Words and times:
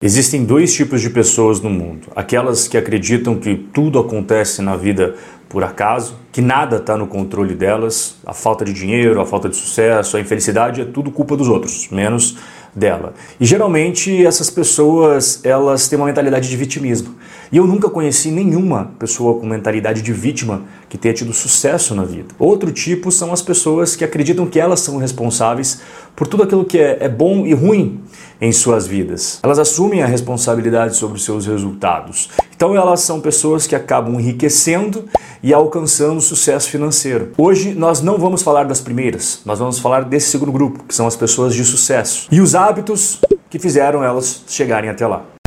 Existem 0.00 0.44
dois 0.44 0.72
tipos 0.72 1.00
de 1.00 1.10
pessoas 1.10 1.60
no 1.60 1.68
mundo: 1.68 2.06
aquelas 2.14 2.68
que 2.68 2.78
acreditam 2.78 3.34
que 3.34 3.56
tudo 3.56 3.98
acontece 3.98 4.62
na 4.62 4.76
vida 4.76 5.16
por 5.48 5.64
acaso, 5.64 6.14
que 6.30 6.40
nada 6.40 6.76
está 6.76 6.96
no 6.96 7.08
controle 7.08 7.52
delas, 7.52 8.14
a 8.24 8.32
falta 8.32 8.64
de 8.64 8.72
dinheiro, 8.72 9.20
a 9.20 9.26
falta 9.26 9.48
de 9.48 9.56
sucesso, 9.56 10.16
a 10.16 10.20
infelicidade 10.20 10.82
é 10.82 10.84
tudo 10.84 11.10
culpa 11.10 11.36
dos 11.36 11.48
outros, 11.48 11.88
menos 11.90 12.36
dela. 12.72 13.14
E 13.40 13.44
geralmente 13.44 14.24
essas 14.24 14.48
pessoas 14.50 15.44
elas 15.44 15.88
têm 15.88 15.98
uma 15.98 16.06
mentalidade 16.06 16.48
de 16.48 16.56
vitimismo. 16.56 17.16
E 17.50 17.56
eu 17.56 17.66
nunca 17.66 17.90
conheci 17.90 18.30
nenhuma 18.30 18.92
pessoa 19.00 19.40
com 19.40 19.46
mentalidade 19.46 20.00
de 20.00 20.12
vítima 20.12 20.62
que 20.88 20.96
tenha 20.96 21.14
tido 21.14 21.32
sucesso 21.32 21.94
na 21.94 22.04
vida. 22.04 22.28
Outro 22.38 22.70
tipo 22.70 23.10
são 23.10 23.32
as 23.32 23.42
pessoas 23.42 23.96
que 23.96 24.04
acreditam 24.04 24.46
que 24.46 24.60
elas 24.60 24.78
são 24.78 24.98
responsáveis 24.98 25.80
por 26.14 26.28
tudo 26.28 26.44
aquilo 26.44 26.64
que 26.64 26.78
é, 26.78 26.98
é 27.00 27.08
bom 27.08 27.44
e 27.46 27.52
ruim 27.52 28.00
em 28.40 28.52
suas 28.52 28.86
vidas. 28.86 29.40
Elas 29.42 29.58
assumem 29.58 30.02
a 30.02 30.06
responsabilidade 30.06 30.96
sobre 30.96 31.16
os 31.16 31.24
seus 31.24 31.46
resultados. 31.46 32.30
Então 32.54 32.74
elas 32.74 33.00
são 33.00 33.20
pessoas 33.20 33.66
que 33.66 33.74
acabam 33.74 34.14
enriquecendo 34.14 35.04
e 35.42 35.54
alcançando 35.54 36.20
sucesso 36.20 36.68
financeiro. 36.68 37.32
Hoje 37.38 37.74
nós 37.74 38.00
não 38.00 38.18
vamos 38.18 38.42
falar 38.42 38.64
das 38.64 38.80
primeiras, 38.80 39.40
nós 39.44 39.58
vamos 39.58 39.78
falar 39.78 40.04
desse 40.04 40.30
segundo 40.30 40.52
grupo, 40.52 40.84
que 40.84 40.94
são 40.94 41.06
as 41.06 41.16
pessoas 41.16 41.54
de 41.54 41.64
sucesso 41.64 42.28
e 42.30 42.40
os 42.40 42.54
hábitos 42.54 43.20
que 43.48 43.58
fizeram 43.58 44.02
elas 44.02 44.42
chegarem 44.46 44.90
até 44.90 45.06
lá. 45.06 45.37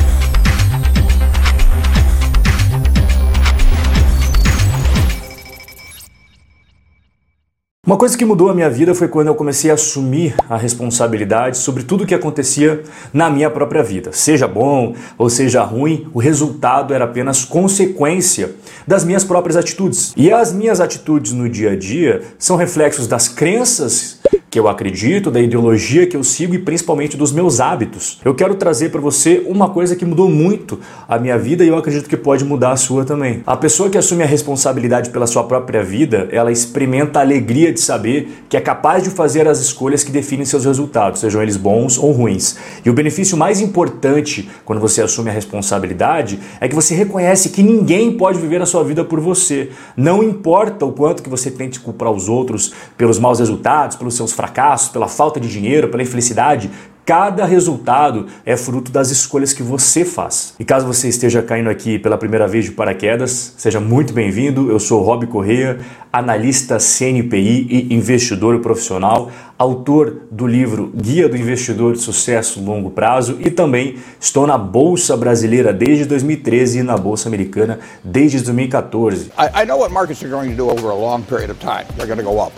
Uma 7.84 7.96
coisa 7.96 8.16
que 8.16 8.24
mudou 8.24 8.48
a 8.48 8.54
minha 8.54 8.70
vida 8.70 8.94
foi 8.94 9.08
quando 9.08 9.26
eu 9.26 9.34
comecei 9.34 9.68
a 9.68 9.74
assumir 9.74 10.36
a 10.48 10.56
responsabilidade 10.56 11.58
sobre 11.58 11.82
tudo 11.82 12.04
o 12.04 12.06
que 12.06 12.14
acontecia 12.14 12.84
na 13.12 13.28
minha 13.28 13.50
própria 13.50 13.82
vida. 13.82 14.12
Seja 14.12 14.46
bom 14.46 14.94
ou 15.18 15.28
seja 15.28 15.64
ruim, 15.64 16.06
o 16.14 16.20
resultado 16.20 16.94
era 16.94 17.06
apenas 17.06 17.44
consequência 17.44 18.54
das 18.86 19.02
minhas 19.04 19.24
próprias 19.24 19.56
atitudes. 19.56 20.12
E 20.16 20.30
as 20.30 20.52
minhas 20.52 20.80
atitudes 20.80 21.32
no 21.32 21.48
dia 21.48 21.72
a 21.72 21.76
dia 21.76 22.22
são 22.38 22.54
reflexos 22.54 23.08
das 23.08 23.26
crenças 23.26 24.20
que 24.52 24.60
eu 24.60 24.68
acredito, 24.68 25.30
da 25.30 25.40
ideologia 25.40 26.06
que 26.06 26.14
eu 26.14 26.22
sigo 26.22 26.54
e 26.54 26.58
principalmente 26.58 27.16
dos 27.16 27.32
meus 27.32 27.58
hábitos. 27.58 28.20
Eu 28.22 28.34
quero 28.34 28.54
trazer 28.54 28.90
para 28.90 29.00
você 29.00 29.42
uma 29.46 29.70
coisa 29.70 29.96
que 29.96 30.04
mudou 30.04 30.28
muito 30.28 30.78
a 31.08 31.18
minha 31.18 31.38
vida 31.38 31.64
e 31.64 31.68
eu 31.68 31.76
acredito 31.78 32.06
que 32.06 32.18
pode 32.18 32.44
mudar 32.44 32.72
a 32.72 32.76
sua 32.76 33.02
também. 33.02 33.42
A 33.46 33.56
pessoa 33.56 33.88
que 33.88 33.96
assume 33.96 34.22
a 34.22 34.26
responsabilidade 34.26 35.08
pela 35.08 35.26
sua 35.26 35.44
própria 35.44 35.82
vida, 35.82 36.28
ela 36.30 36.52
experimenta 36.52 37.18
a 37.18 37.22
alegria 37.22 37.72
de 37.72 37.80
saber 37.80 38.44
que 38.46 38.54
é 38.54 38.60
capaz 38.60 39.02
de 39.02 39.08
fazer 39.08 39.48
as 39.48 39.58
escolhas 39.58 40.04
que 40.04 40.12
definem 40.12 40.44
seus 40.44 40.66
resultados, 40.66 41.20
sejam 41.20 41.40
eles 41.40 41.56
bons 41.56 41.96
ou 41.96 42.12
ruins. 42.12 42.58
E 42.84 42.90
o 42.90 42.92
benefício 42.92 43.38
mais 43.38 43.58
importante 43.58 44.50
quando 44.66 44.80
você 44.80 45.00
assume 45.00 45.30
a 45.30 45.32
responsabilidade 45.32 46.38
é 46.60 46.68
que 46.68 46.74
você 46.74 46.94
reconhece 46.94 47.48
que 47.48 47.62
ninguém 47.62 48.18
pode 48.18 48.38
viver 48.38 48.60
a 48.60 48.66
sua 48.66 48.84
vida 48.84 49.02
por 49.02 49.18
você. 49.18 49.70
Não 49.96 50.22
importa 50.22 50.84
o 50.84 50.92
quanto 50.92 51.22
que 51.22 51.30
você 51.30 51.50
tente 51.50 51.80
culpar 51.80 52.10
os 52.10 52.28
outros 52.28 52.74
pelos 52.98 53.18
maus 53.18 53.38
resultados, 53.38 53.96
pelos 53.96 54.14
seus 54.14 54.41
fracassos, 54.42 54.88
pela 54.88 55.06
falta 55.06 55.38
de 55.38 55.48
dinheiro, 55.48 55.88
pela 55.88 56.02
infelicidade, 56.02 56.68
Cada 57.04 57.44
resultado 57.44 58.28
é 58.46 58.56
fruto 58.56 58.92
das 58.92 59.10
escolhas 59.10 59.52
que 59.52 59.62
você 59.62 60.04
faz. 60.04 60.54
E 60.56 60.64
caso 60.64 60.86
você 60.86 61.08
esteja 61.08 61.42
caindo 61.42 61.68
aqui 61.68 61.98
pela 61.98 62.16
primeira 62.16 62.46
vez 62.46 62.66
de 62.66 62.70
paraquedas, 62.70 63.54
seja 63.58 63.80
muito 63.80 64.12
bem-vindo. 64.12 64.70
Eu 64.70 64.78
sou 64.78 65.02
Rob 65.02 65.26
Correia, 65.26 65.80
analista 66.12 66.78
CNPI 66.78 67.66
e 67.68 67.92
investidor 67.94 68.60
profissional, 68.60 69.32
autor 69.58 70.28
do 70.30 70.46
livro 70.46 70.92
Guia 70.94 71.28
do 71.28 71.36
Investidor 71.36 71.94
de 71.94 71.98
Sucesso 71.98 72.62
Longo 72.62 72.90
Prazo 72.90 73.36
e 73.40 73.50
também 73.50 73.96
estou 74.20 74.46
na 74.46 74.56
Bolsa 74.56 75.16
Brasileira 75.16 75.72
desde 75.72 76.04
2013 76.04 76.78
e 76.78 76.82
na 76.84 76.96
Bolsa 76.96 77.28
Americana 77.28 77.80
desde 78.04 78.40
2014. 78.42 79.32
I, 79.36 79.62
I 79.62 79.66
know 79.66 79.80
what 79.80 79.92
markets 79.92 80.22
are 80.22 80.30
going 80.30 80.50
to 80.50 80.56
do 80.56 80.70
over 80.70 80.90
a 80.90 80.94
long 80.94 81.22
period 81.22 81.50
of 81.50 81.58
time. 81.58 81.84
They're 81.96 82.06
going 82.06 82.18
to 82.18 82.24
go 82.24 82.40
up. 82.40 82.52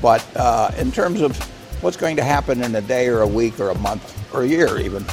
But 0.00 0.22
uh, 0.36 0.70
in 0.80 0.92
terms 0.92 1.20
of 1.20 1.36
what's 1.80 1.96
going 1.96 2.16
to 2.16 2.24
happen 2.24 2.62
in 2.62 2.74
a 2.74 2.80
day 2.80 3.08
or 3.08 3.20
a 3.20 3.26
week 3.26 3.60
or 3.60 3.70
a 3.70 3.78
month 3.78 4.34
or 4.34 4.42
a 4.42 4.46
year 4.46 4.78
even, 4.78 5.04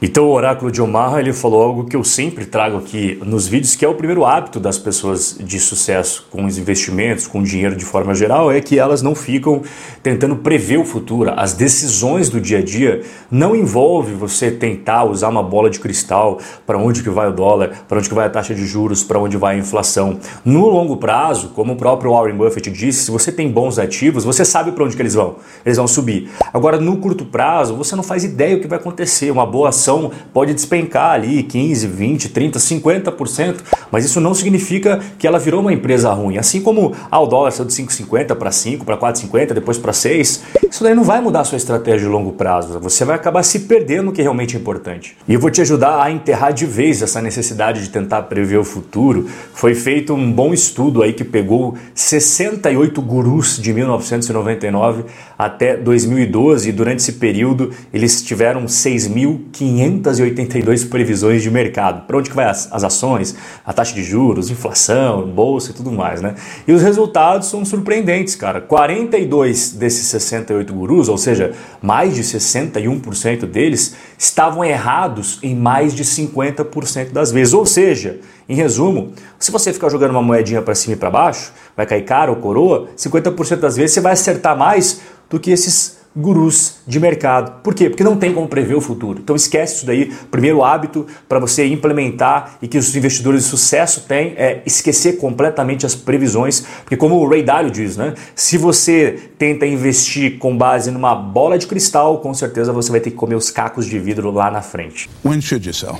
Então 0.00 0.24
o 0.24 0.30
oráculo 0.30 0.70
de 0.70 0.80
Omaha 0.80 1.20
ele 1.20 1.32
falou 1.32 1.62
algo 1.62 1.84
que 1.84 1.96
eu 1.96 2.04
sempre 2.04 2.46
trago 2.46 2.78
aqui 2.78 3.18
nos 3.24 3.46
vídeos, 3.46 3.74
que 3.74 3.84
é 3.84 3.88
o 3.88 3.94
primeiro 3.94 4.24
hábito 4.24 4.60
das 4.60 4.78
pessoas 4.78 5.36
de 5.38 5.58
sucesso 5.58 6.26
com 6.30 6.44
os 6.44 6.58
investimentos, 6.58 7.26
com 7.26 7.40
o 7.40 7.42
dinheiro 7.42 7.76
de 7.76 7.84
forma 7.84 8.14
geral, 8.14 8.52
é 8.52 8.60
que 8.60 8.78
elas 8.78 9.02
não 9.02 9.14
ficam 9.14 9.62
tentando 10.02 10.36
prever 10.36 10.78
o 10.78 10.84
futuro. 10.84 11.32
As 11.36 11.52
decisões 11.52 12.28
do 12.28 12.40
dia 12.40 12.58
a 12.58 12.62
dia 12.62 13.02
não 13.30 13.56
envolve 13.56 14.12
você 14.12 14.50
tentar 14.50 15.04
usar 15.04 15.28
uma 15.28 15.42
bola 15.42 15.70
de 15.70 15.80
cristal 15.80 16.38
para 16.66 16.78
onde 16.78 17.02
que 17.02 17.10
vai 17.10 17.28
o 17.28 17.32
dólar, 17.32 17.84
para 17.88 17.98
onde 17.98 18.08
que 18.08 18.14
vai 18.14 18.26
a 18.26 18.30
taxa 18.30 18.54
de 18.54 18.64
juros, 18.66 19.02
para 19.02 19.18
onde 19.18 19.36
vai 19.36 19.56
a 19.56 19.58
inflação. 19.58 20.18
No 20.44 20.68
longo 20.68 20.96
prazo, 20.96 21.48
como 21.48 21.72
o 21.72 21.76
próprio 21.76 22.12
Warren 22.12 22.36
Buffett 22.36 22.70
disse, 22.70 23.04
se 23.04 23.10
você 23.10 23.32
tem 23.32 23.50
bons 23.50 23.78
ativos, 23.78 24.24
você 24.24 24.44
sabe 24.44 24.72
para 24.72 24.84
onde 24.84 24.96
que 24.96 25.02
eles 25.02 25.14
vão. 25.14 25.36
Eles 25.64 25.76
vão 25.76 25.86
subir. 25.86 26.30
Agora 26.52 26.75
Agora, 26.76 26.80
no 26.80 26.96
curto 26.98 27.24
prazo, 27.24 27.74
você 27.74 27.96
não 27.96 28.02
faz 28.02 28.24
ideia 28.24 28.56
o 28.56 28.60
que 28.60 28.66
vai 28.66 28.78
acontecer. 28.78 29.30
Uma 29.30 29.46
boa 29.46 29.70
ação 29.70 30.10
pode 30.32 30.52
despencar 30.52 31.12
ali 31.12 31.42
15, 31.42 31.86
20, 31.86 32.28
30, 32.28 32.58
50%, 32.58 33.56
mas 33.90 34.04
isso 34.04 34.20
não 34.20 34.34
significa 34.34 35.00
que 35.18 35.26
ela 35.26 35.38
virou 35.38 35.60
uma 35.60 35.72
empresa 35.72 36.12
ruim. 36.12 36.36
Assim 36.36 36.60
como 36.60 36.94
ah, 37.10 37.20
o 37.20 37.26
dólar 37.26 37.50
saiu 37.50 37.66
de 37.66 37.72
5,50 37.72 38.34
para 38.34 38.50
5, 38.50 38.84
para 38.84 38.96
4,50, 38.96 39.54
depois 39.54 39.78
para 39.78 39.92
6, 39.92 40.42
isso 40.70 40.82
daí 40.82 40.94
não 40.94 41.04
vai 41.04 41.20
mudar 41.20 41.40
a 41.40 41.44
sua 41.44 41.56
estratégia 41.56 42.00
de 42.00 42.06
longo 42.06 42.32
prazo. 42.32 42.78
Você 42.80 43.04
vai 43.04 43.16
acabar 43.16 43.42
se 43.42 43.60
perdendo 43.60 44.06
no 44.06 44.12
que 44.12 44.20
é 44.20 44.24
realmente 44.24 44.56
é 44.56 44.60
importante. 44.60 45.16
E 45.26 45.34
eu 45.34 45.40
vou 45.40 45.50
te 45.50 45.60
ajudar 45.60 46.02
a 46.02 46.10
enterrar 46.10 46.52
de 46.52 46.66
vez 46.66 47.00
essa 47.00 47.22
necessidade 47.22 47.82
de 47.82 47.90
tentar 47.90 48.22
prever 48.22 48.58
o 48.58 48.64
futuro. 48.64 49.26
Foi 49.54 49.74
feito 49.74 50.12
um 50.12 50.30
bom 50.30 50.52
estudo 50.52 51.02
aí 51.02 51.12
que 51.12 51.24
pegou 51.24 51.76
68 51.94 53.00
gurus 53.00 53.58
de 53.58 53.72
1999 53.72 55.04
até 55.38 55.76
2012 55.76 56.55
e 56.64 56.72
durante 56.72 57.00
esse 57.00 57.12
período 57.14 57.72
eles 57.92 58.22
tiveram 58.22 58.64
6.582 58.64 60.88
previsões 60.88 61.42
de 61.42 61.50
mercado. 61.50 62.06
Para 62.06 62.16
onde 62.16 62.30
que 62.30 62.36
vai 62.36 62.46
as, 62.46 62.72
as, 62.72 62.84
ações, 62.84 63.34
a 63.64 63.72
taxa 63.72 63.92
de 63.94 64.04
juros, 64.04 64.48
inflação, 64.48 65.26
bolsa 65.26 65.72
e 65.72 65.74
tudo 65.74 65.90
mais, 65.92 66.22
né? 66.22 66.36
E 66.66 66.72
os 66.72 66.80
resultados 66.80 67.48
são 67.48 67.62
surpreendentes, 67.64 68.36
cara. 68.36 68.60
42 68.60 69.72
desses 69.72 70.06
68 70.06 70.72
gurus, 70.72 71.08
ou 71.08 71.18
seja, 71.18 71.52
mais 71.82 72.14
de 72.14 72.22
61% 72.22 73.46
deles, 73.46 73.96
estavam 74.16 74.64
errados 74.64 75.40
em 75.42 75.52
mais 75.54 75.94
de 75.94 76.04
50% 76.04 77.10
das 77.10 77.32
vezes. 77.32 77.52
Ou 77.52 77.66
seja, 77.66 78.20
em 78.48 78.54
resumo, 78.54 79.12
se 79.38 79.50
você 79.50 79.72
ficar 79.72 79.88
jogando 79.88 80.12
uma 80.12 80.22
moedinha 80.22 80.62
para 80.62 80.74
cima 80.74 80.94
e 80.94 80.96
para 80.96 81.10
baixo, 81.10 81.52
vai 81.76 81.84
cair 81.84 82.04
cara 82.04 82.30
ou 82.30 82.36
coroa, 82.36 82.88
50% 82.96 83.56
das 83.56 83.76
vezes 83.76 83.92
você 83.92 84.00
vai 84.00 84.12
acertar 84.12 84.56
mais 84.56 85.00
do 85.28 85.40
que 85.40 85.50
esses 85.50 85.95
gurus 86.16 86.76
de 86.86 86.98
mercado. 86.98 87.60
Por 87.62 87.74
quê? 87.74 87.90
Porque 87.90 88.02
não 88.02 88.16
tem 88.16 88.32
como 88.32 88.48
prever 88.48 88.74
o 88.74 88.80
futuro. 88.80 89.20
Então 89.22 89.36
esquece 89.36 89.76
isso 89.76 89.86
daí. 89.86 90.10
Primeiro 90.30 90.64
hábito 90.64 91.06
para 91.28 91.38
você 91.38 91.66
implementar 91.66 92.56
e 92.62 92.66
que 92.66 92.78
os 92.78 92.94
investidores 92.96 93.44
de 93.44 93.48
sucesso 93.48 94.02
têm 94.08 94.34
é 94.36 94.62
esquecer 94.64 95.18
completamente 95.18 95.84
as 95.84 95.94
previsões, 95.94 96.60
porque 96.82 96.96
como 96.96 97.16
o 97.16 97.28
Ray 97.28 97.42
Dalio 97.42 97.70
diz, 97.70 97.96
né? 97.96 98.14
Se 98.34 98.56
você 98.56 99.30
tenta 99.38 99.66
investir 99.66 100.38
com 100.38 100.56
base 100.56 100.90
numa 100.90 101.14
bola 101.14 101.58
de 101.58 101.66
cristal, 101.66 102.18
com 102.18 102.32
certeza 102.32 102.72
você 102.72 102.90
vai 102.90 103.00
ter 103.00 103.10
que 103.10 103.16
comer 103.16 103.34
os 103.34 103.50
cacos 103.50 103.86
de 103.86 103.98
vidro 103.98 104.30
lá 104.30 104.50
na 104.50 104.62
frente. 104.62 105.10
When 105.24 105.40
should 105.42 105.66
you 105.66 105.74
sell? 105.74 105.98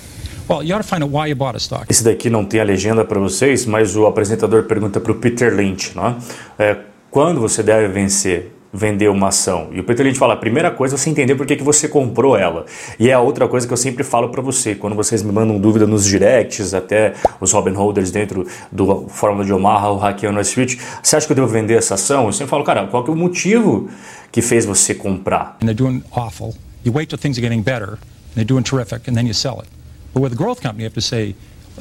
Well, 0.49 0.63
you 0.63 0.77
ought 0.77 0.87
to 0.87 0.89
find 0.89 1.03
out 1.03 1.13
why 1.13 1.29
you 1.29 1.37
bought 1.37 1.57
a 1.57 1.59
stock. 1.59 1.87
Esse 1.89 2.05
daqui 2.05 2.31
não 2.31 2.45
tem 2.45 2.61
a 2.61 2.65
legenda 2.65 3.05
para 3.05 3.19
vocês, 3.19 3.67
mas 3.67 3.97
o 3.97 4.07
apresentador 4.07 4.63
pergunta 4.63 5.01
para 5.01 5.11
o 5.11 5.17
Peter 5.17 5.53
Lynch, 5.53 5.97
né? 5.97 6.17
É, 6.57 6.77
quando 7.11 7.41
você 7.41 7.63
deve 7.63 7.89
vencer? 7.89 8.56
Vender 8.73 9.09
uma 9.09 9.29
ação. 9.29 9.69
E 9.73 9.81
o 9.81 9.85
Peter 9.85 10.05
Lynch 10.05 10.19
fala, 10.19 10.35
a 10.35 10.37
primeira 10.37 10.71
coisa 10.71 10.95
é 10.95 10.99
você 10.99 11.11
entender 11.11 11.35
por 11.35 11.47
que, 11.47 11.57
você 11.57 11.89
comprou 11.89 12.37
ela. 12.37 12.67
E 12.99 13.09
é 13.09 13.13
a 13.13 13.21
outra 13.21 13.49
coisa 13.49 13.67
que 13.67 13.73
eu 13.73 13.77
sempre 13.77 14.05
falo 14.05 14.29
para 14.29 14.43
você, 14.43 14.75
quando 14.75 14.95
vocês 14.95 15.23
me 15.23 15.33
mandam 15.33 15.59
dúvida 15.59 15.87
nos 15.87 16.05
directs, 16.05 16.75
até 16.75 17.15
os 17.41 17.53
Robin 17.53 17.73
Holders 17.73 18.11
dentro 18.11 18.47
do 18.71 19.09
Fórmula 19.09 19.45
de 19.45 19.53
Omaha, 19.53 19.91
o 19.91 19.97
Hackeando 19.97 20.41
Street, 20.41 20.79
você 21.03 21.17
acha 21.17 21.27
que 21.27 21.33
eu 21.33 21.37
devo 21.37 21.49
vender 21.49 21.75
essa 21.75 21.95
ação? 21.95 22.27
Eu 22.27 22.33
sempre 22.33 22.51
falo, 22.51 22.65
cara, 22.65 22.87
qual 22.87 23.03
que 23.03 23.11
é 23.11 23.13
o 23.13 23.17
motivo 23.17 23.89
que 24.31 24.43
fez 24.43 24.65
você 24.65 24.95
comprar? 24.95 25.57
And 25.63 25.67
they're 25.67 25.75
doing 25.75 26.03
awful. 26.13 26.55
You 26.85 26.93
wait 26.93 27.09
till 27.09 27.19
things 27.19 27.39
are 27.39 27.43
getting 27.43 27.63
better, 27.63 27.99
they're 28.35 28.45
doing 28.45 28.63
terrific, 28.63 29.09
and 29.09 29.15
then 29.17 29.27
you 29.27 29.35
sell 29.35 29.61
it. 29.61 29.69
But 30.13 30.23
with 30.23 30.33
a 30.33 30.37
growth 30.37 30.61
company, 30.61 30.85
you 30.85 30.89
have 30.89 30.95
to 30.95 31.01
say, 31.01 31.35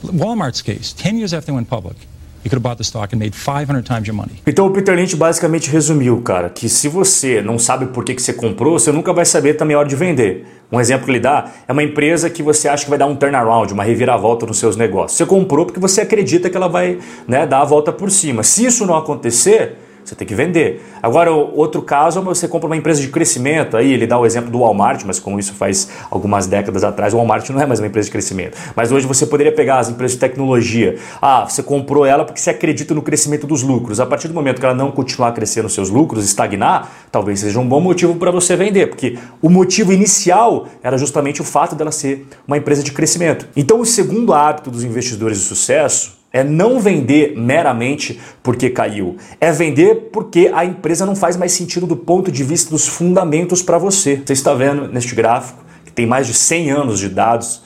Walmart's 0.04 0.62
case, 0.62 0.94
10 0.94 1.18
years 1.18 1.34
after 1.34 1.48
they 1.48 1.56
went 1.56 1.70
public, 1.70 1.96
you 2.45 2.50
could 2.50 2.57
have 2.57 2.63
bought 2.63 2.77
the 2.77 2.83
stock 2.83 3.12
and 3.13 3.19
made 3.19 3.36
500 3.36 3.83
times 3.83 4.07
your 4.07 4.15
money. 4.15 4.33
Então 4.45 4.68
o 4.68 4.71
Peter 4.71 4.95
Lynch 4.95 5.15
basicamente 5.15 5.69
resumiu, 5.69 6.21
cara, 6.21 6.50
que 6.50 6.69
se 6.69 6.88
você 6.88 7.42
não 7.42 7.57
sabe 7.57 7.88
por 7.88 8.06
que, 8.06 8.13
que 8.13 8.21
você 8.21 8.33
comprou, 8.33 8.77
você 8.77 8.92
nunca 8.92 9.12
vai 9.12 9.25
saber 9.25 9.56
também 9.56 9.75
a 9.75 9.80
hora 9.80 9.88
de 9.88 9.95
vender. 9.95 10.45
Um 10.71 10.80
exemplo 10.80 11.06
que 11.06 11.12
ele 11.12 11.19
dá 11.19 11.51
é 11.68 11.71
uma 11.71 11.83
empresa 11.83 12.30
que 12.30 12.44
você 12.44 12.68
acha 12.68 12.83
que 12.83 12.89
vai 12.89 13.00
dar 13.00 13.07
um 13.07 13.15
turnaround, 13.15 13.74
uma 13.74 13.83
reviravolta 13.83 14.45
nos 14.45 14.59
seus 14.59 14.75
negócios. 14.75 15.18
Você 15.18 15.25
comprou 15.25 15.65
porque 15.65 15.80
você 15.80 16.01
acredita 16.01 16.50
que 16.50 16.56
ela 16.57 16.68
vai 16.68 17.00
né, 17.27 17.45
dar 17.47 17.62
a 17.62 17.65
volta 17.65 17.92
por 17.92 18.12
cima. 18.12 18.44
Se 18.44 18.65
isso 18.65 18.86
não 18.86 18.95
acontecer, 18.95 19.77
você 20.06 20.16
tem 20.16 20.28
que 20.28 20.36
vender. 20.36 20.84
Agora, 21.02 21.31
outro 21.31 21.81
caso 21.81 22.19
é 22.19 22.22
você 22.22 22.48
compra 22.48 22.68
uma 22.68 22.78
empresa 22.78 23.02
de 23.02 23.07
crescimento, 23.07 23.75
aí 23.75 23.92
ele 23.92 24.06
dá 24.06 24.18
o 24.18 24.25
exemplo 24.25 24.52
do 24.52 24.60
Walmart, 24.60 25.04
mas 25.06 25.19
como 25.19 25.40
isso 25.40 25.54
faz 25.54 25.90
algumas 26.12 26.46
décadas 26.48 26.84
atrás, 26.84 27.13
o 27.13 27.18
Walmart 27.18 27.50
não 27.50 27.62
é 27.62 27.66
mais 27.66 27.80
uma 27.80 27.88
empresa 27.88 28.06
de 28.06 28.12
crescimento. 28.12 28.57
Mas 28.75 28.92
hoje 28.92 29.07
você 29.07 29.25
poderia 29.25 29.52
pegar 29.52 29.80
as 29.80 29.90
empresas 29.90 30.13
de 30.13 30.19
tecnologia. 30.19 30.98
Ah, 31.22 31.46
você 31.48 31.63
comprou 31.63 32.06
ela 32.06 32.24
porque 32.24 32.40
você 32.40 32.52
acredita 32.52 32.94
no 32.94 33.02
crescimento 33.02 33.48
dos 33.48 33.63
lucros. 33.63 34.00
A 34.00 34.06
partir 34.06 34.28
do 34.28 34.34
momento 34.34 34.60
que 34.60 34.66
ela 34.66 34.75
não 34.75 34.92
continuar 34.92 35.31
crescendo 35.34 35.69
seus 35.69 35.90
lucros, 35.90 36.24
estagnar, 36.24 36.92
talvez 37.12 37.40
seja 37.40 37.60
um 37.60 37.68
bom 37.68 37.81
motivo 37.81 38.16
para 38.16 38.31
você 38.31 38.56
vender, 38.56 38.88
porque 38.88 39.18
o 39.42 39.50
motivo 39.50 39.92
inicial 39.92 40.68
era 40.84 40.98
justamente 40.98 41.42
o 41.42 41.44
fato 41.44 41.75
dela 41.75 41.92
ser 41.92 42.28
uma 42.48 42.57
empresa 42.57 42.84
de 42.84 42.92
crescimento. 42.92 43.48
Então, 43.56 43.80
o 43.80 43.86
segundo 43.86 44.34
hábito 44.34 44.69
dos 44.69 44.84
investidores 44.84 45.40
de 45.40 45.44
sucesso 45.44 46.15
é 46.31 46.44
não 46.44 46.80
vender 46.80 47.38
meramente 47.38 48.19
porque 48.44 48.69
caiu. 48.69 49.16
É 49.39 49.51
vender 49.51 50.10
porque 50.12 50.51
a 50.54 50.66
empresa 50.66 51.06
não 51.06 51.16
faz 51.16 51.38
mais 51.38 51.54
sentido 51.54 51.88
do 51.88 51.95
ponto 51.95 52.31
de 52.31 52.44
vista 52.44 52.69
dos 52.69 52.88
fundamentos 52.88 53.62
para 53.62 53.77
você. 53.77 54.22
Você 54.25 54.33
está 54.33 54.54
vendo 54.54 54.88
neste 54.88 55.16
gráfico, 55.16 55.63
que 55.86 55.92
tem 55.92 56.06
mais 56.06 56.27
de 56.27 56.33
100 56.33 56.72
anos 56.72 57.00
de 57.00 57.10
dados, 57.10 57.62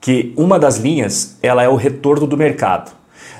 que 0.00 0.32
uma 0.36 0.58
das 0.58 0.78
linhas 0.78 1.36
ela 1.42 1.62
é 1.62 1.68
o 1.68 1.76
retorno 1.76 2.26
do 2.26 2.36
mercado. 2.36 2.92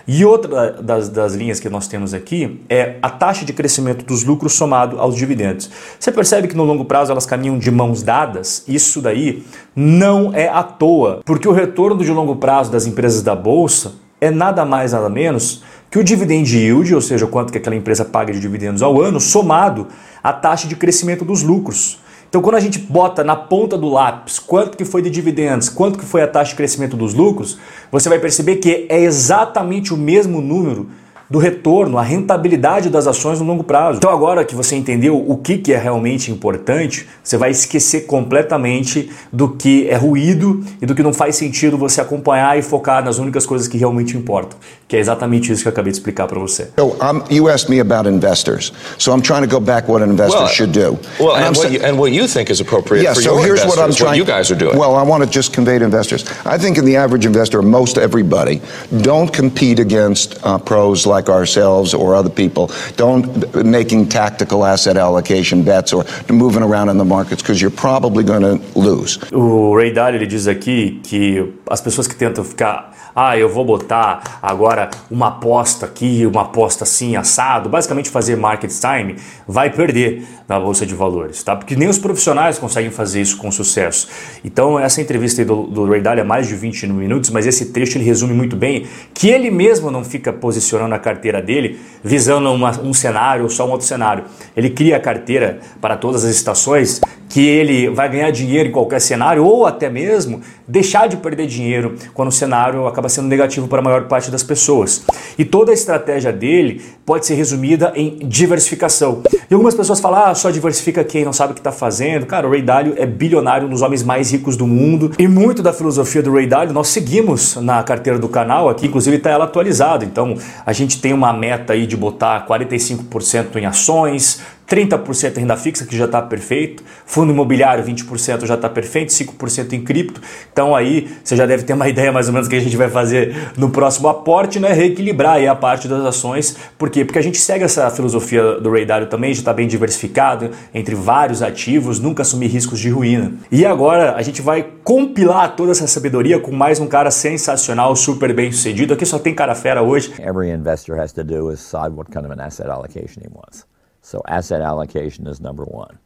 E 0.06 0.22
outra 0.24 0.72
das, 0.72 1.08
das 1.08 1.34
linhas 1.34 1.58
que 1.58 1.68
nós 1.70 1.88
temos 1.88 2.12
aqui 2.12 2.60
é 2.68 2.96
a 3.00 3.08
taxa 3.08 3.44
de 3.44 3.54
crescimento 3.54 4.04
dos 4.04 4.22
lucros 4.22 4.52
somado 4.52 5.00
aos 5.00 5.16
dividendos. 5.16 5.70
Você 5.98 6.12
percebe 6.12 6.46
que 6.46 6.56
no 6.56 6.64
longo 6.64 6.84
prazo 6.84 7.10
elas 7.10 7.24
caminham 7.24 7.58
de 7.58 7.70
mãos 7.70 8.02
dadas? 8.02 8.64
Isso 8.68 9.00
daí 9.00 9.44
não 9.74 10.34
é 10.34 10.46
à 10.46 10.62
toa, 10.62 11.22
porque 11.24 11.48
o 11.48 11.52
retorno 11.52 12.04
de 12.04 12.12
longo 12.12 12.36
prazo 12.36 12.70
das 12.70 12.86
empresas 12.86 13.22
da 13.22 13.34
bolsa 13.34 14.03
é 14.24 14.30
nada 14.30 14.64
mais 14.64 14.92
nada 14.92 15.08
menos 15.08 15.62
que 15.90 15.98
o 15.98 16.02
dividend 16.02 16.56
yield, 16.56 16.94
ou 16.94 17.00
seja, 17.00 17.26
quanto 17.26 17.52
que 17.52 17.58
aquela 17.58 17.76
empresa 17.76 18.04
paga 18.04 18.32
de 18.32 18.40
dividendos 18.40 18.82
ao 18.82 19.00
ano, 19.00 19.20
somado 19.20 19.86
à 20.22 20.32
taxa 20.32 20.66
de 20.66 20.74
crescimento 20.74 21.24
dos 21.24 21.42
lucros. 21.42 22.00
Então, 22.28 22.42
quando 22.42 22.56
a 22.56 22.60
gente 22.60 22.78
bota 22.78 23.22
na 23.22 23.36
ponta 23.36 23.78
do 23.78 23.88
lápis 23.88 24.40
quanto 24.40 24.76
que 24.76 24.84
foi 24.84 25.02
de 25.02 25.10
dividendos, 25.10 25.68
quanto 25.68 25.98
que 25.98 26.04
foi 26.04 26.22
a 26.22 26.26
taxa 26.26 26.50
de 26.50 26.56
crescimento 26.56 26.96
dos 26.96 27.14
lucros, 27.14 27.58
você 27.92 28.08
vai 28.08 28.18
perceber 28.18 28.56
que 28.56 28.86
é 28.88 29.00
exatamente 29.02 29.94
o 29.94 29.96
mesmo 29.96 30.40
número 30.40 30.88
do 31.28 31.38
retorno, 31.38 31.98
a 31.98 32.02
rentabilidade 32.02 32.88
das 32.88 33.06
ações 33.06 33.40
no 33.40 33.46
longo 33.46 33.64
prazo. 33.64 33.98
Então, 33.98 34.10
agora 34.10 34.44
que 34.44 34.54
você 34.54 34.76
entendeu 34.76 35.16
o 35.16 35.36
que, 35.38 35.58
que 35.58 35.72
é 35.72 35.78
realmente 35.78 36.30
importante, 36.30 37.06
você 37.22 37.36
vai 37.36 37.50
esquecer 37.50 38.02
completamente 38.02 39.10
do 39.32 39.48
que 39.48 39.88
é 39.88 39.96
ruído 39.96 40.62
e 40.80 40.86
do 40.86 40.94
que 40.94 41.02
não 41.02 41.12
faz 41.12 41.36
sentido 41.36 41.78
você 41.78 42.00
acompanhar 42.00 42.58
e 42.58 42.62
focar 42.62 43.04
nas 43.04 43.18
únicas 43.18 43.46
coisas 43.46 43.66
que 43.66 43.78
realmente 43.78 44.16
importam, 44.16 44.58
que 44.86 44.96
é 44.96 44.98
exatamente 44.98 45.50
isso 45.50 45.62
que 45.62 45.68
eu 45.68 45.72
acabei 45.72 45.92
de 45.92 45.98
explicar 45.98 46.26
para 46.26 46.38
você. 46.38 46.68
So, 46.78 46.96
um, 47.00 47.22
you 47.30 47.48
asked 47.48 47.70
me 47.70 47.80
about 47.80 48.08
investors, 48.08 48.72
so 48.98 49.12
I'm 49.12 49.22
trying 49.22 49.42
to 49.42 49.48
go 49.48 49.60
back 49.60 49.88
what 49.88 50.02
an 50.02 50.10
investor 50.10 50.40
well, 50.40 50.48
should 50.48 50.72
do. 50.72 50.98
Well, 51.18 51.36
and, 51.36 51.46
and, 51.46 51.56
what 51.56 51.72
you, 51.72 51.80
and, 51.82 51.98
what 51.98 52.12
you, 52.12 52.28
think 52.28 52.50
is 52.50 52.60
appropriate 52.60 53.02
yeah, 53.02 53.14
for 53.14 53.22
so 53.22 53.34
your 53.34 53.44
here's 53.44 53.62
investors, 53.62 53.78
what 53.78 53.84
I'm 53.84 53.94
trying. 53.94 54.10
What 54.10 54.18
you 54.18 54.24
guys 54.24 54.50
are 54.50 54.58
doing. 54.58 54.76
Well, 54.76 54.96
I 54.96 55.02
want 55.02 55.24
to 55.24 55.30
just 55.30 55.54
convey 55.54 55.78
to 55.78 55.84
investors. 55.84 56.24
I 56.44 56.58
think 56.58 56.78
in 56.78 56.84
the 56.84 56.96
average 56.96 57.26
investor, 57.26 57.62
most 57.62 57.96
everybody, 57.96 58.60
don't 59.02 59.32
compete 59.32 59.78
against 59.78 60.36
uh, 60.44 60.58
pros 60.58 61.06
like 61.06 61.13
ourselves 61.22 61.94
or 61.94 62.14
other 62.14 62.30
people. 62.30 62.74
Don't 62.96 63.24
making 63.64 64.08
tactical 64.08 64.64
asset 64.64 64.96
allocation 64.96 65.62
bets 65.62 65.92
or 65.92 66.04
moving 66.28 66.62
around 66.62 66.88
in 66.90 66.98
the 66.98 67.04
markets 67.04 67.42
because 67.42 67.60
you're 67.60 67.70
probably 67.70 68.24
going 68.24 68.42
to 68.42 68.60
lose. 68.78 69.18
O 69.32 69.74
Ray 69.74 69.92
Dalio 69.92 70.18
ele 70.18 70.26
diz 70.26 70.46
aqui 70.46 71.00
que 71.02 71.54
as 71.70 71.80
pessoas 71.80 72.06
que 72.06 72.14
tentam 72.14 72.44
ficar 72.44 72.92
ah, 73.14 73.38
eu 73.38 73.48
vou 73.48 73.64
botar 73.64 74.40
agora 74.42 74.90
uma 75.08 75.28
aposta 75.28 75.86
aqui, 75.86 76.26
uma 76.26 76.42
aposta 76.42 76.82
assim, 76.82 77.14
assado, 77.14 77.68
basicamente 77.68 78.10
fazer 78.10 78.36
market 78.36 78.72
time, 78.72 79.16
vai 79.46 79.70
perder 79.70 80.24
na 80.48 80.58
bolsa 80.58 80.84
de 80.84 80.94
valores, 80.94 81.42
tá? 81.42 81.54
Porque 81.54 81.76
nem 81.76 81.88
os 81.88 81.96
profissionais 81.96 82.58
conseguem 82.58 82.90
fazer 82.90 83.20
isso 83.20 83.36
com 83.36 83.52
sucesso. 83.52 84.08
Então, 84.44 84.78
essa 84.78 85.00
entrevista 85.00 85.44
do, 85.44 85.62
do 85.62 85.88
Ray 85.88 86.00
Dalio 86.00 86.22
é 86.22 86.24
mais 86.24 86.48
de 86.48 86.56
20 86.56 86.88
minutos, 86.88 87.30
mas 87.30 87.46
esse 87.46 87.66
trecho 87.66 87.98
ele 87.98 88.04
resume 88.04 88.34
muito 88.34 88.56
bem 88.56 88.86
que 89.14 89.28
ele 89.28 89.50
mesmo 89.50 89.92
não 89.92 90.04
fica 90.04 90.32
posicionando 90.32 90.94
a 90.94 90.98
carteira 91.04 91.42
dele 91.42 91.78
visando 92.02 92.50
uma, 92.50 92.80
um 92.80 92.94
cenário 92.94 93.44
ou 93.44 93.50
só 93.50 93.66
um 93.68 93.70
outro 93.70 93.86
cenário. 93.86 94.24
Ele 94.56 94.70
cria 94.70 94.96
a 94.96 95.00
carteira 95.00 95.60
para 95.80 95.96
todas 95.96 96.24
as 96.24 96.34
estações 96.34 97.00
que 97.34 97.44
ele 97.44 97.90
vai 97.90 98.08
ganhar 98.08 98.30
dinheiro 98.30 98.68
em 98.68 98.70
qualquer 98.70 99.00
cenário 99.00 99.44
ou 99.44 99.66
até 99.66 99.90
mesmo 99.90 100.40
deixar 100.68 101.08
de 101.08 101.16
perder 101.16 101.48
dinheiro 101.48 101.96
quando 102.14 102.28
o 102.28 102.32
cenário 102.32 102.86
acaba 102.86 103.08
sendo 103.08 103.26
negativo 103.26 103.66
para 103.66 103.80
a 103.80 103.82
maior 103.82 104.04
parte 104.04 104.30
das 104.30 104.44
pessoas. 104.44 105.04
E 105.36 105.44
toda 105.44 105.72
a 105.72 105.74
estratégia 105.74 106.32
dele 106.32 106.80
pode 107.04 107.26
ser 107.26 107.34
resumida 107.34 107.92
em 107.96 108.18
diversificação. 108.22 109.24
E 109.50 109.52
algumas 109.52 109.74
pessoas 109.74 109.98
falam, 109.98 110.26
ah, 110.26 110.34
só 110.36 110.48
diversifica 110.48 111.02
quem 111.02 111.24
não 111.24 111.32
sabe 111.32 111.50
o 111.50 111.54
que 111.54 111.60
está 111.60 111.72
fazendo. 111.72 112.24
Cara, 112.24 112.46
o 112.46 112.50
Ray 112.52 112.62
Dalio 112.62 112.94
é 112.96 113.04
bilionário, 113.04 113.66
um 113.66 113.70
dos 113.70 113.82
homens 113.82 114.04
mais 114.04 114.30
ricos 114.30 114.56
do 114.56 114.68
mundo. 114.68 115.10
E 115.18 115.26
muito 115.26 115.60
da 115.60 115.72
filosofia 115.72 116.22
do 116.22 116.32
Ray 116.32 116.46
Dalio 116.46 116.72
nós 116.72 116.86
seguimos 116.86 117.56
na 117.56 117.82
carteira 117.82 118.16
do 118.16 118.28
canal 118.28 118.68
aqui, 118.68 118.86
inclusive 118.86 119.16
está 119.16 119.30
ela 119.30 119.46
atualizada. 119.46 120.04
Então 120.04 120.36
a 120.64 120.72
gente 120.72 121.00
tem 121.00 121.12
uma 121.12 121.32
meta 121.32 121.72
aí 121.72 121.84
de 121.84 121.96
botar 121.96 122.46
45% 122.46 123.56
em 123.56 123.66
ações, 123.66 124.40
30% 124.74 125.36
em 125.36 125.40
renda 125.40 125.56
fixa, 125.56 125.86
que 125.86 125.96
já 125.96 126.06
está 126.06 126.20
perfeito, 126.20 126.82
fundo 127.06 127.32
imobiliário 127.32 127.84
20% 127.84 128.46
já 128.46 128.54
está 128.54 128.68
perfeito, 128.68 129.12
5% 129.12 129.72
em 129.72 129.84
cripto. 129.84 130.20
Então 130.52 130.74
aí 130.74 131.08
você 131.22 131.36
já 131.36 131.46
deve 131.46 131.64
ter 131.64 131.74
uma 131.74 131.86
ideia 131.90 132.10
mais 132.10 132.26
ou 132.26 132.32
menos 132.32 132.48
do 132.48 132.50
que 132.50 132.56
a 132.56 132.60
gente 132.60 132.76
vai 132.76 132.88
fazer 132.88 133.52
no 133.56 133.70
próximo 133.70 134.08
aporte, 134.08 134.58
né? 134.58 134.72
Reequilibrar 134.72 135.34
aí 135.34 135.46
a 135.46 135.54
parte 135.54 135.86
das 135.86 136.04
ações. 136.04 136.56
Por 136.78 136.90
quê? 136.90 137.04
Porque 137.04 137.18
a 137.18 137.22
gente 137.22 137.38
segue 137.38 137.64
essa 137.64 137.90
filosofia 137.90 138.60
do 138.60 138.70
Ray 138.70 138.84
Dalio 138.84 139.08
também, 139.08 139.32
de 139.32 139.38
estar 139.38 139.52
tá 139.52 139.56
bem 139.56 139.68
diversificado 139.68 140.50
entre 140.72 140.94
vários 140.94 141.42
ativos, 141.42 142.00
nunca 142.00 142.22
assumir 142.22 142.48
riscos 142.48 142.80
de 142.80 142.90
ruína. 142.90 143.34
E 143.52 143.64
agora 143.64 144.14
a 144.14 144.22
gente 144.22 144.42
vai 144.42 144.66
compilar 144.82 145.54
toda 145.54 145.72
essa 145.72 145.86
sabedoria 145.86 146.40
com 146.40 146.52
mais 146.52 146.80
um 146.80 146.86
cara 146.86 147.10
sensacional, 147.10 147.94
super 147.94 148.34
bem 148.34 148.50
sucedido. 148.50 148.94
Aqui 148.94 149.04
só 149.04 149.18
tem 149.18 149.34
cara 149.34 149.54
fera 149.54 149.82
hoje. 149.82 150.12
Every 150.20 150.50
investor 150.50 150.98
has 150.98 151.12
to 151.12 151.22
do 151.22 151.50
is 151.50 151.60
decide 151.60 151.94
what 151.94 152.10
kind 152.10 152.24
of 152.24 152.32
an 152.32 152.40
asset 152.40 152.68
allocation 152.68 153.22
he 153.22 153.28
wants. 153.32 153.73
So 154.04 154.22
asset 154.28 154.60
allocation 154.60 155.26
is 155.26 155.40
number 155.40 155.64
one. 155.64 155.98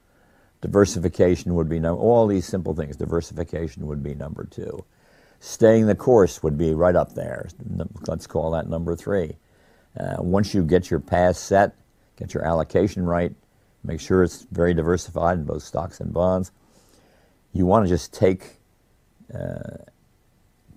Diversification 0.60 1.54
would 1.54 1.68
be 1.68 1.80
number, 1.80 2.00
all 2.00 2.28
these 2.28 2.46
simple 2.46 2.72
things. 2.72 2.96
Diversification 2.96 3.88
would 3.88 4.04
be 4.04 4.14
number 4.14 4.44
two. 4.44 4.84
Staying 5.40 5.86
the 5.86 5.96
course 5.96 6.40
would 6.42 6.56
be 6.56 6.74
right 6.74 6.94
up 6.94 7.14
there. 7.14 7.48
Let's 8.06 8.28
call 8.28 8.52
that 8.52 8.68
number 8.68 8.94
three. 8.94 9.36
Uh, 9.98 10.16
once 10.18 10.54
you 10.54 10.62
get 10.62 10.90
your 10.90 11.00
path 11.00 11.36
set, 11.36 11.74
get 12.16 12.34
your 12.34 12.44
allocation 12.44 13.04
right, 13.04 13.34
make 13.82 14.00
sure 14.00 14.22
it's 14.22 14.46
very 14.52 14.74
diversified 14.74 15.38
in 15.38 15.44
both 15.44 15.64
stocks 15.64 16.00
and 16.00 16.12
bonds, 16.12 16.52
you 17.52 17.66
want 17.66 17.84
to 17.84 17.88
just 17.88 18.14
take 18.14 18.58
uh, 19.34 19.78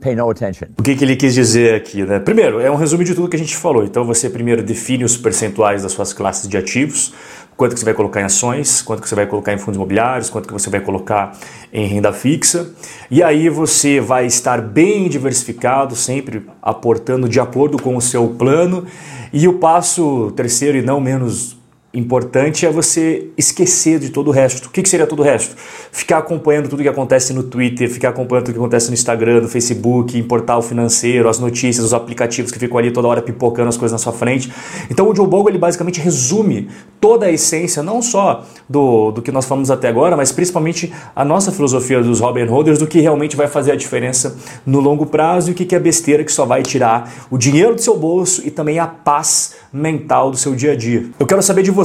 Pay 0.01 0.15
no 0.15 0.27
attention. 0.27 0.67
O 0.79 0.81
que, 0.81 0.95
que 0.95 1.05
ele 1.05 1.15
quis 1.15 1.35
dizer 1.35 1.75
aqui? 1.75 2.03
Né? 2.03 2.19
Primeiro, 2.19 2.59
é 2.59 2.71
um 2.71 2.75
resumo 2.75 3.03
de 3.03 3.13
tudo 3.13 3.29
que 3.29 3.35
a 3.35 3.39
gente 3.39 3.55
falou. 3.55 3.83
Então 3.83 4.03
você 4.03 4.31
primeiro 4.31 4.63
define 4.63 5.03
os 5.03 5.15
percentuais 5.15 5.83
das 5.83 5.91
suas 5.91 6.11
classes 6.11 6.49
de 6.49 6.57
ativos, 6.57 7.13
quanto 7.55 7.73
que 7.73 7.79
você 7.79 7.85
vai 7.85 7.93
colocar 7.93 8.19
em 8.19 8.23
ações, 8.23 8.81
quanto 8.81 9.03
que 9.03 9.07
você 9.07 9.13
vai 9.13 9.27
colocar 9.27 9.53
em 9.53 9.59
fundos 9.59 9.75
imobiliários, 9.75 10.27
quanto 10.27 10.47
que 10.47 10.53
você 10.53 10.71
vai 10.71 10.81
colocar 10.81 11.37
em 11.71 11.85
renda 11.85 12.11
fixa. 12.11 12.71
E 13.11 13.21
aí 13.21 13.47
você 13.47 13.99
vai 13.99 14.25
estar 14.25 14.59
bem 14.59 15.07
diversificado, 15.07 15.95
sempre 15.95 16.47
aportando 16.63 17.29
de 17.29 17.39
acordo 17.39 17.79
com 17.79 17.95
o 17.95 18.01
seu 18.01 18.27
plano. 18.29 18.87
E 19.31 19.47
o 19.47 19.53
passo 19.59 20.33
terceiro 20.35 20.79
e 20.79 20.81
não 20.81 20.99
menos 20.99 21.60
importante 21.93 22.65
é 22.65 22.71
você 22.71 23.27
esquecer 23.37 23.99
de 23.99 24.09
todo 24.09 24.29
o 24.29 24.31
resto. 24.31 24.67
O 24.67 24.69
que, 24.69 24.87
seria 24.87 25.05
todo 25.05 25.19
o 25.19 25.23
resto? 25.23 25.55
Ficar 25.91 26.19
acompanhando 26.19 26.69
tudo 26.69 26.81
que 26.81 26.87
acontece 26.87 27.33
no 27.33 27.43
Twitter, 27.43 27.89
ficar 27.89 28.09
acompanhando 28.09 28.45
tudo 28.45 28.53
que 28.53 28.59
acontece 28.59 28.87
no 28.87 28.93
Instagram, 28.93 29.41
no 29.41 29.49
Facebook, 29.49 30.17
em 30.17 30.23
portal 30.23 30.61
financeiro, 30.61 31.27
as 31.27 31.39
notícias, 31.39 31.85
os 31.85 31.93
aplicativos 31.93 32.51
que 32.51 32.57
ficam 32.57 32.77
ali 32.77 32.91
toda 32.91 33.07
hora 33.07 33.21
pipocando 33.21 33.67
as 33.67 33.77
coisas 33.77 33.91
na 33.91 33.97
sua 33.97 34.13
frente. 34.13 34.51
Então 34.89 35.09
o 35.09 35.15
Joe 35.15 35.27
Bogle 35.27 35.51
ele 35.51 35.57
basicamente 35.57 35.99
resume 35.99 36.69
toda 37.01 37.25
a 37.25 37.31
essência, 37.31 37.83
não 37.83 38.01
só 38.01 38.45
do, 38.69 39.11
do 39.11 39.21
que 39.21 39.31
nós 39.31 39.45
falamos 39.45 39.69
até 39.69 39.89
agora, 39.89 40.15
mas 40.15 40.31
principalmente 40.31 40.93
a 41.15 41.25
nossa 41.25 41.51
filosofia 41.51 42.01
dos 42.01 42.19
Robin 42.21 42.45
Holders, 42.45 42.79
do 42.79 42.87
que 42.87 43.01
realmente 43.01 43.35
vai 43.35 43.47
fazer 43.47 43.73
a 43.73 43.75
diferença 43.75 44.37
no 44.65 44.79
longo 44.79 45.05
prazo 45.05 45.49
e 45.49 45.51
o 45.51 45.55
que, 45.55 45.65
que 45.65 45.75
é 45.75 45.79
besteira 45.79 46.23
que 46.23 46.31
só 46.31 46.45
vai 46.45 46.63
tirar 46.63 47.11
o 47.29 47.37
dinheiro 47.37 47.75
do 47.75 47.81
seu 47.81 47.97
bolso 47.97 48.41
e 48.45 48.51
também 48.51 48.79
a 48.79 48.87
paz 48.87 49.55
mental 49.73 50.31
do 50.31 50.37
seu 50.37 50.53
dia 50.55 50.73
a 50.73 50.75
dia. 50.75 51.05
Eu 51.19 51.25
quero 51.25 51.41
saber 51.41 51.63
de 51.63 51.71
você, 51.71 51.80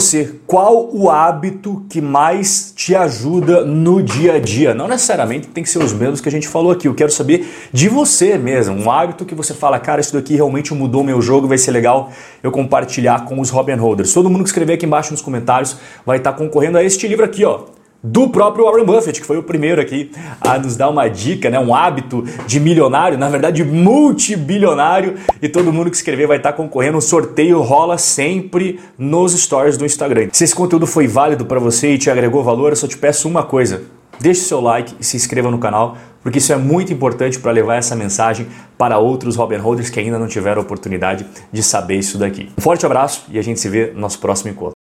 qual 0.46 0.88
o 0.92 1.10
hábito 1.10 1.84
que 1.88 2.00
mais 2.00 2.72
te 2.74 2.94
ajuda 2.94 3.64
no 3.64 4.02
dia 4.02 4.34
a 4.34 4.38
dia? 4.38 4.74
Não 4.74 4.88
necessariamente 4.88 5.48
tem 5.48 5.62
que 5.62 5.70
ser 5.70 5.78
os 5.78 5.92
mesmos 5.92 6.20
que 6.20 6.28
a 6.28 6.32
gente 6.32 6.48
falou 6.48 6.72
aqui. 6.72 6.88
Eu 6.88 6.94
quero 6.94 7.10
saber 7.10 7.46
de 7.72 7.88
você 7.88 8.36
mesmo, 8.38 8.74
um 8.74 8.90
hábito 8.90 9.24
que 9.24 9.34
você 9.34 9.54
fala, 9.54 9.78
cara, 9.78 10.00
isso 10.00 10.12
daqui 10.12 10.34
realmente 10.34 10.74
mudou 10.74 11.04
meu 11.04 11.20
jogo, 11.20 11.46
vai 11.46 11.58
ser 11.58 11.70
legal 11.70 12.10
eu 12.42 12.50
compartilhar 12.50 13.24
com 13.24 13.40
os 13.40 13.50
Robin 13.50 13.74
Holders. 13.74 14.12
Todo 14.12 14.30
mundo 14.30 14.42
que 14.42 14.48
escrever 14.48 14.74
aqui 14.74 14.86
embaixo 14.86 15.12
nos 15.12 15.22
comentários 15.22 15.76
vai 16.04 16.18
estar 16.18 16.32
concorrendo 16.32 16.78
a 16.78 16.84
este 16.84 17.06
livro 17.06 17.24
aqui, 17.24 17.44
ó. 17.44 17.75
Do 18.06 18.28
próprio 18.28 18.64
Warren 18.64 18.84
Buffett, 18.84 19.20
que 19.20 19.26
foi 19.26 19.36
o 19.36 19.42
primeiro 19.42 19.80
aqui 19.80 20.12
a 20.40 20.58
nos 20.58 20.76
dar 20.76 20.88
uma 20.88 21.08
dica, 21.08 21.50
né, 21.50 21.58
um 21.58 21.74
hábito 21.74 22.24
de 22.46 22.60
milionário, 22.60 23.18
na 23.18 23.28
verdade 23.28 23.64
multibilionário, 23.64 25.14
e 25.42 25.48
todo 25.48 25.72
mundo 25.72 25.90
que 25.90 25.96
escrever 25.96 26.26
vai 26.26 26.36
estar 26.36 26.52
concorrendo. 26.52 26.98
O 26.98 27.02
sorteio 27.02 27.60
rola 27.62 27.98
sempre 27.98 28.78
nos 28.96 29.32
stories 29.32 29.76
do 29.76 29.84
Instagram. 29.84 30.28
Se 30.32 30.44
esse 30.44 30.54
conteúdo 30.54 30.86
foi 30.86 31.08
válido 31.08 31.44
para 31.44 31.58
você 31.58 31.94
e 31.94 31.98
te 31.98 32.08
agregou 32.08 32.44
valor, 32.44 32.70
eu 32.70 32.76
só 32.76 32.86
te 32.86 32.96
peço 32.96 33.28
uma 33.28 33.42
coisa. 33.42 33.82
Deixe 34.20 34.42
seu 34.42 34.60
like 34.60 34.94
e 34.98 35.04
se 35.04 35.16
inscreva 35.16 35.50
no 35.50 35.58
canal, 35.58 35.98
porque 36.22 36.38
isso 36.38 36.52
é 36.52 36.56
muito 36.56 36.92
importante 36.92 37.38
para 37.38 37.52
levar 37.52 37.74
essa 37.74 37.94
mensagem 37.94 38.46
para 38.78 38.98
outros 38.98 39.36
Robin 39.36 39.56
Holders 39.56 39.90
que 39.90 40.00
ainda 40.00 40.18
não 40.18 40.26
tiveram 40.26 40.62
a 40.62 40.64
oportunidade 40.64 41.26
de 41.52 41.62
saber 41.62 41.96
isso 41.96 42.16
daqui. 42.16 42.48
Um 42.56 42.62
forte 42.62 42.86
abraço 42.86 43.24
e 43.30 43.38
a 43.38 43.42
gente 43.42 43.60
se 43.60 43.68
vê 43.68 43.90
no 43.92 44.00
nosso 44.00 44.18
próximo 44.18 44.50
encontro. 44.50 44.74